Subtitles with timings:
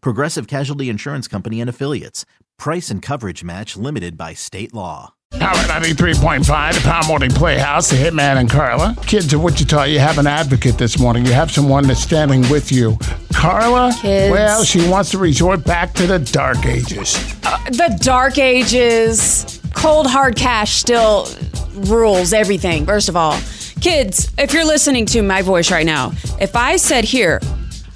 [0.00, 2.24] Progressive Casualty Insurance Company and Affiliates.
[2.58, 5.12] Price and coverage match limited by state law.
[5.32, 8.96] Power 93.5, the Power Morning Playhouse, the Hitman and Carla.
[9.06, 11.26] Kids of Wichita, you have an advocate this morning.
[11.26, 12.96] You have someone that's standing with you.
[13.34, 14.30] Carla, Kids.
[14.32, 17.16] well, she wants to resort back to the dark ages.
[17.44, 21.28] Uh, the dark ages, cold hard cash still
[21.74, 22.86] rules everything.
[22.86, 23.38] First of all,
[23.80, 27.40] kids, if you're listening to my voice right now, if I said here,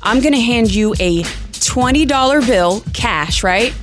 [0.03, 1.25] I'm going to hand you a
[1.61, 3.75] $20 bill cash, right?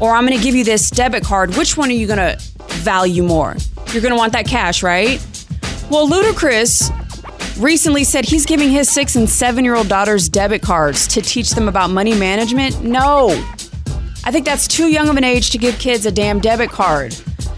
[0.00, 2.38] Or I'm going to give you this debit card, which one are you going to
[2.74, 3.56] value more?
[3.92, 5.18] You're going to want that cash, right?
[5.90, 6.90] Well, Ludacris
[7.58, 11.50] recently said he's giving his six and seven year old daughters debit cards to teach
[11.50, 12.82] them about money management.
[12.82, 13.30] No.
[14.24, 17.12] I think that's too young of an age to give kids a damn debit card.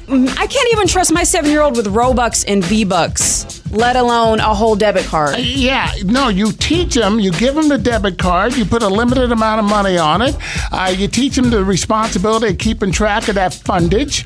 [0.06, 3.96] Mm, I can't even trust my seven year old with Robux and V Bucks, let
[3.96, 5.38] alone a whole debit card.
[5.38, 9.32] Yeah, no, you teach them, you give them the debit card, you put a limited
[9.32, 10.36] amount of money on it,
[10.72, 14.24] uh, you teach them the responsibility of keeping track of that fundage.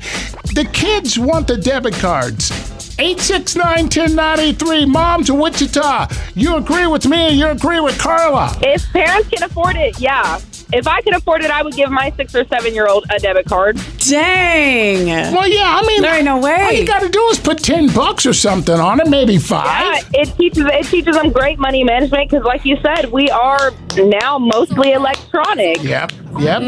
[0.53, 2.51] The kids want the debit cards.
[2.97, 6.07] 869 1093, Moms of Wichita.
[6.33, 8.57] You agree with me or you agree with Carla?
[8.61, 10.39] If parents can afford it, yeah.
[10.71, 13.19] If I could afford it, I would give my six or seven year old a
[13.19, 13.77] debit card.
[14.09, 15.33] Dang.
[15.33, 16.63] Well, yeah, I mean, There ain't no way.
[16.63, 19.39] All you got to do is put 10 bucks or something on it, maybe Yeah,
[19.39, 20.09] five.
[20.13, 24.37] it teaches it teaches them great money management because, like you said, we are now
[24.37, 25.81] mostly electronic.
[25.83, 26.61] Yep, yep.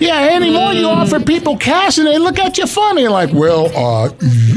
[0.00, 4.10] Yeah, anymore you offer people cash and they look at you funny, like, well, uh,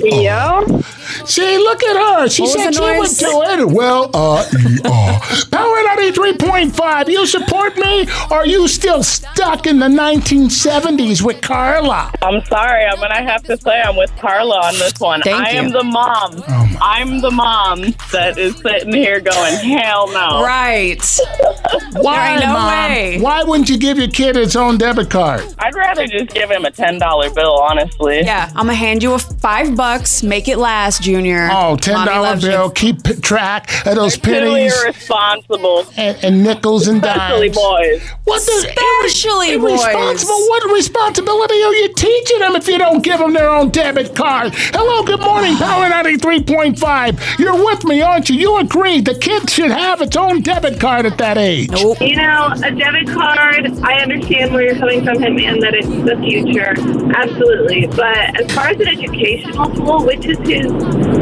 [0.04, 0.82] You know,
[1.26, 2.30] see, look at her.
[2.30, 3.18] She What said she went noise?
[3.18, 3.26] to
[3.60, 3.66] it.
[3.70, 4.46] Well, uh,
[4.86, 5.20] uh,
[5.52, 12.12] Power 93.5, you support me or are you still stuck in the 1970s with Carla?
[12.22, 12.86] I'm sorry.
[12.86, 15.22] I'm gonna have to say I'm with Carla on this one.
[15.22, 15.60] Thank I you.
[15.60, 16.44] am the mom.
[16.48, 17.82] Oh, I'm the mom
[18.12, 20.44] that is sitting here going, hell no.
[20.44, 21.04] Right.
[22.04, 22.68] Why, ain't no Mom?
[22.92, 23.20] way.
[23.20, 25.42] Why wouldn't you give your kid its own debit card?
[25.60, 28.22] I'd rather just give him a ten dollar bill, honestly.
[28.22, 30.24] Yeah, I'm gonna hand you a five bucks.
[30.24, 31.50] Make it last, Junior.
[31.52, 32.50] Oh, $10 Mommy loves you.
[32.50, 32.70] bill.
[32.70, 37.58] Keep track of those Totally pennies irresponsible, and, and nickels and especially dimes.
[37.58, 38.10] boys.
[38.26, 38.74] What the
[39.06, 40.34] Especially irresponsible?
[40.34, 40.48] boys.
[40.50, 44.54] What responsibility are you teaching them if you don't give them their own debit card?
[44.56, 47.40] Hello, good morning, Power 93.5.
[47.40, 48.36] You're with me, aren't you?
[48.36, 51.70] You agree the kid should have its own debit card at that age.
[51.90, 52.02] Nope.
[52.02, 55.88] You know, a debit card, I understand where you're coming from, him, and that it's
[55.88, 56.76] the future.
[57.16, 57.88] Absolutely.
[57.88, 60.70] But as far as an educational tool, which is his,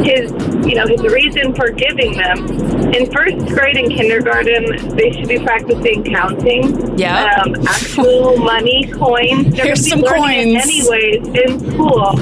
[0.04, 0.30] his,
[0.66, 2.44] you know, his reason for giving them,
[2.92, 6.98] in first grade and kindergarten, they should be practicing counting.
[6.98, 7.42] Yeah.
[7.42, 9.54] Um, actual money, coins.
[9.56, 10.62] They're Here's be some coins.
[10.62, 12.16] anyways in school.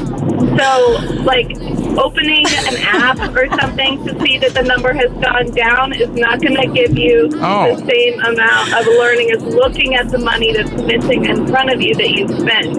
[0.57, 1.51] So, like,
[1.99, 6.41] opening an app or something to see that the number has gone down is not
[6.41, 7.77] going to give you Oh.
[7.77, 11.81] the same amount of learning as looking at the money that's missing in front of
[11.81, 12.75] you that you spent.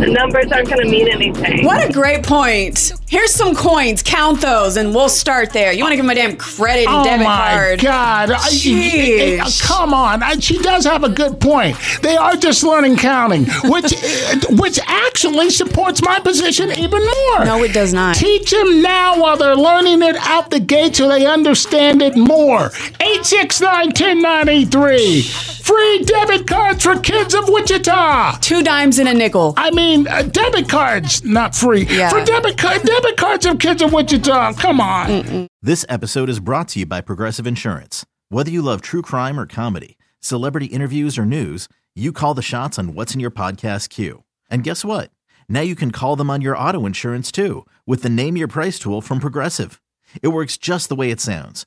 [0.00, 1.64] The numbers aren't going to mean anything.
[1.64, 2.92] What a great point.
[3.10, 4.02] Here's some coins.
[4.04, 5.72] Count those, and we'll start there.
[5.72, 7.80] You want to give him a damn credit and Oh debit card?
[7.80, 7.90] Oh my?
[7.90, 8.30] God!
[8.30, 9.40] I- Jeez.
[9.40, 11.76] uh, come on, I- she does have a good point.
[12.02, 13.92] They are just learning counting, which
[14.50, 17.44] which actually supports my position even more.
[17.44, 18.14] No, it does not.
[18.14, 22.68] Teach them now while they're learning it out the gate so they understand it more.
[23.00, 25.59] 869-1093.
[25.90, 28.38] Free debit cards for kids of Wichita.
[28.40, 29.54] Two dimes and a nickel.
[29.56, 31.84] I mean, uh, debit cards, not free.
[31.90, 32.10] Yeah.
[32.10, 34.52] For debit card, debit cards of kids of Wichita.
[34.52, 35.48] Come on.
[35.60, 38.06] This episode is brought to you by Progressive Insurance.
[38.28, 41.66] Whether you love true crime or comedy, celebrity interviews or news,
[41.96, 44.22] you call the shots on what's in your podcast queue.
[44.48, 45.10] And guess what?
[45.48, 48.78] Now you can call them on your auto insurance too with the Name Your Price
[48.78, 49.82] tool from Progressive.
[50.22, 51.66] It works just the way it sounds.